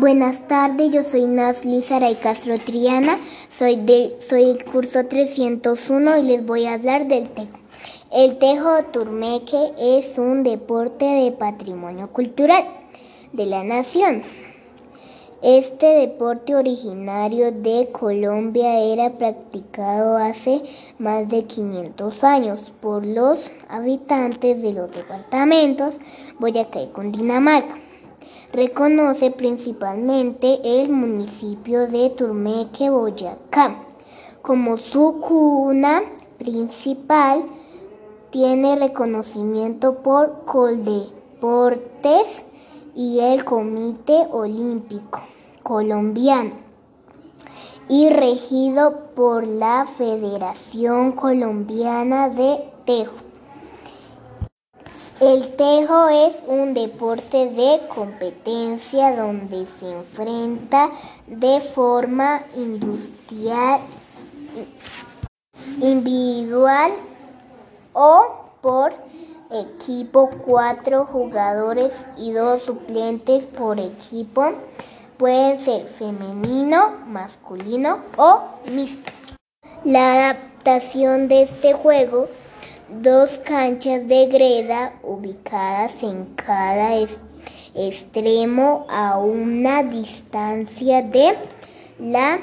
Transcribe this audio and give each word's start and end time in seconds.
Buenas 0.00 0.48
tardes, 0.48 0.94
yo 0.94 1.04
soy 1.04 1.26
Nasli 1.26 1.82
Saray 1.82 2.14
Castro 2.14 2.58
Triana, 2.58 3.18
soy, 3.50 3.76
de, 3.76 4.16
soy 4.26 4.44
el 4.44 4.64
curso 4.64 5.04
301 5.04 6.16
y 6.16 6.22
les 6.22 6.46
voy 6.46 6.64
a 6.64 6.72
hablar 6.72 7.06
del 7.06 7.28
tejo. 7.28 7.58
El 8.10 8.38
tejo 8.38 8.82
turmeque 8.92 9.74
es 9.78 10.16
un 10.16 10.42
deporte 10.42 11.04
de 11.04 11.32
patrimonio 11.32 12.08
cultural 12.08 12.64
de 13.34 13.44
la 13.44 13.62
nación. 13.62 14.22
Este 15.42 15.86
deporte 15.86 16.54
originario 16.54 17.52
de 17.52 17.90
Colombia 17.92 18.80
era 18.80 19.18
practicado 19.18 20.16
hace 20.16 20.62
más 20.98 21.28
de 21.28 21.44
500 21.44 22.24
años 22.24 22.72
por 22.80 23.04
los 23.04 23.38
habitantes 23.68 24.62
de 24.62 24.72
los 24.72 24.90
departamentos 24.92 25.94
Boyacá 26.38 26.80
y 26.80 26.86
Cundinamarca 26.86 27.74
reconoce 28.52 29.30
principalmente 29.30 30.60
el 30.64 30.90
municipio 30.90 31.86
de 31.86 32.10
Turmeque, 32.10 32.90
Boyacá. 32.90 33.84
Como 34.42 34.78
su 34.78 35.20
cuna 35.20 36.02
principal, 36.38 37.44
tiene 38.30 38.76
reconocimiento 38.76 40.02
por 40.02 40.44
Coldeportes 40.44 42.44
y 42.94 43.20
el 43.20 43.44
Comité 43.44 44.26
Olímpico 44.32 45.20
Colombiano 45.62 46.52
y 47.88 48.08
regido 48.08 49.06
por 49.16 49.46
la 49.46 49.84
Federación 49.84 51.12
Colombiana 51.12 52.28
de 52.28 52.70
Tejo. 52.84 53.29
El 55.20 55.54
tejo 55.54 56.08
es 56.08 56.34
un 56.46 56.72
deporte 56.72 57.50
de 57.50 57.78
competencia 57.94 59.14
donde 59.14 59.66
se 59.78 59.90
enfrenta 59.90 60.90
de 61.26 61.60
forma 61.60 62.42
industrial, 62.56 63.80
individual 65.82 66.92
o 67.92 68.46
por 68.62 68.94
equipo 69.50 70.30
cuatro 70.46 71.04
jugadores 71.04 71.92
y 72.16 72.32
dos 72.32 72.62
suplentes 72.62 73.44
por 73.44 73.78
equipo. 73.78 74.52
Pueden 75.18 75.60
ser 75.60 75.86
femenino, 75.86 76.96
masculino 77.06 77.98
o 78.16 78.40
mixto. 78.72 79.12
La 79.84 80.30
adaptación 80.30 81.28
de 81.28 81.42
este 81.42 81.74
juego 81.74 82.26
dos 82.92 83.38
canchas 83.38 84.06
de 84.08 84.26
greda 84.26 84.94
ubicadas 85.04 86.02
en 86.02 86.24
cada 86.34 86.96
extremo 87.74 88.84
a 88.90 89.16
una 89.16 89.84
distancia 89.84 91.00
de 91.02 91.38
la 92.00 92.40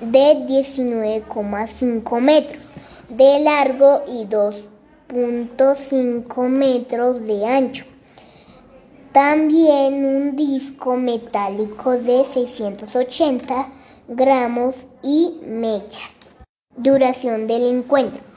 de 0.00 0.46
19,5 0.46 2.20
metros 2.20 2.62
de 3.08 3.40
largo 3.40 4.04
y 4.06 4.26
2.5 4.26 6.48
metros 6.48 7.26
de 7.26 7.44
ancho. 7.44 7.86
También 9.12 10.04
un 10.04 10.36
disco 10.36 10.96
metálico 10.96 11.90
de 11.90 12.24
680 12.24 13.66
gramos 14.06 14.76
y 15.02 15.40
mechas. 15.42 16.12
Duración 16.76 17.48
del 17.48 17.64
encuentro 17.64 18.29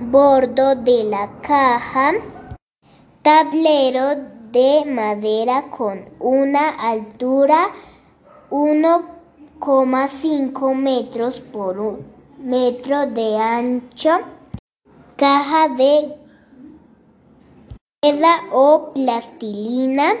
bordo 0.00 0.76
de 0.76 1.04
la 1.04 1.28
caja, 1.42 2.12
tablero 3.22 4.16
de 4.52 4.84
madera 4.86 5.70
con 5.70 6.04
una 6.20 6.68
altura 6.68 7.70
1,5 8.50 10.74
metros 10.74 11.40
por 11.40 11.78
un 11.78 12.06
metro 12.38 13.06
de 13.06 13.36
ancho, 13.36 14.20
caja 15.16 15.68
de 15.68 16.14
seda 18.02 18.42
o 18.52 18.92
plastilina 18.92 20.14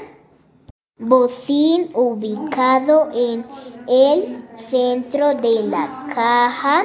bocín 0.98 1.90
ubicado 1.94 3.10
en 3.14 3.44
el 3.86 4.42
centro 4.70 5.34
de 5.34 5.62
la 5.64 6.06
caja, 6.14 6.84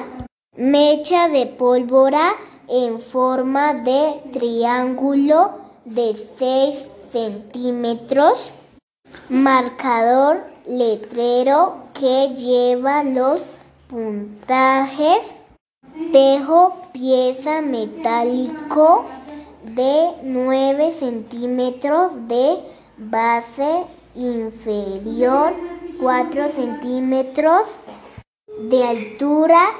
mecha 0.56 1.30
de 1.30 1.46
pólvora 1.46 2.34
en 2.68 3.00
forma 3.00 3.74
de 3.74 4.22
triángulo 4.34 5.52
de 5.86 6.16
6 6.38 6.86
centímetros, 7.12 8.34
marcador 9.30 10.44
letrero 10.68 11.78
que 11.94 12.36
lleva 12.36 13.04
los 13.04 13.40
puntajes, 13.88 15.20
tejo 16.12 16.76
pieza 16.92 17.62
metálico 17.62 19.06
de 19.64 20.12
9 20.24 20.92
centímetros 20.92 22.12
de 22.28 22.60
base 22.98 23.86
inferior 24.16 25.54
4 26.00 26.50
centímetros, 26.50 27.68
de 28.70 28.84
altura 28.84 29.72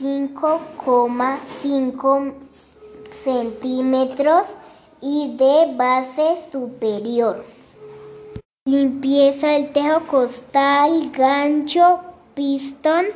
5,5 0.00 2.34
centímetros 3.10 4.46
y 5.00 5.36
de 5.36 5.74
base 5.76 6.38
superior. 6.50 7.44
Limpieza 8.64 9.48
del 9.48 9.70
tejo 9.72 10.06
costal, 10.06 11.10
gancho, 11.10 12.00
pistón. 12.34 13.06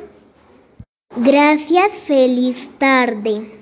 Gracias, 1.17 1.93
feliz 1.93 2.69
tarde. 2.79 3.61